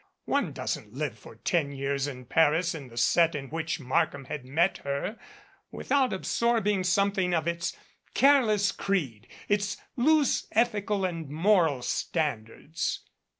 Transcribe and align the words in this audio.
One 0.25 0.51
doesn't 0.51 0.95
live 0.95 1.15
for 1.19 1.35
ten 1.35 1.71
years 1.71 2.07
in 2.07 2.25
Paris 2.25 2.73
in 2.73 2.87
the 2.87 2.97
set 2.97 3.35
in 3.35 3.49
which 3.49 3.79
Markham 3.79 4.25
had 4.25 4.43
met 4.43 4.79
her 4.79 5.19
without 5.69 6.11
absorbing 6.11 6.83
something 6.85 7.35
of 7.35 7.47
its 7.47 7.77
careless 8.15 8.71
creed, 8.71 9.27
its 9.47 9.77
loose 9.95 10.47
ethical 10.53 11.05
and 11.05 11.29
moral 11.29 11.83
standards. 11.83 13.01